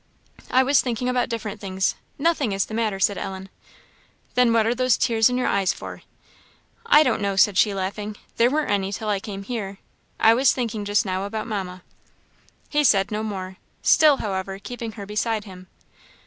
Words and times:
"I 0.49 0.63
was 0.63 0.81
thinking 0.81 1.07
about 1.07 1.29
different 1.29 1.61
things 1.61 1.93
nothing 2.17 2.53
is 2.53 2.65
the 2.65 2.73
matter," 2.73 2.99
said 2.99 3.19
Ellen. 3.19 3.49
"Then 4.33 4.51
what 4.51 4.65
are 4.65 4.73
those 4.73 4.97
tears 4.97 5.29
in 5.29 5.37
your 5.37 5.45
eyes 5.45 5.73
for?" 5.73 6.01
"I 6.87 7.03
don't 7.03 7.21
know," 7.21 7.35
said 7.35 7.55
she, 7.55 7.71
laughing 7.75 8.17
"there 8.37 8.49
weren't 8.49 8.71
any 8.71 8.91
till 8.91 9.09
I 9.09 9.19
came 9.19 9.43
here. 9.43 9.77
I 10.19 10.33
was 10.33 10.53
thinking 10.53 10.85
just 10.85 11.05
now 11.05 11.25
about 11.25 11.45
Mamma." 11.45 11.83
He 12.67 12.83
said 12.83 13.11
no 13.11 13.21
more 13.21 13.57
still, 13.83 14.17
however, 14.17 14.57
keeping 14.57 14.93
her 14.93 15.05
beside 15.05 15.43
him. 15.43 15.67